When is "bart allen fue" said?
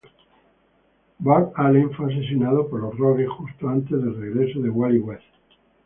1.19-2.11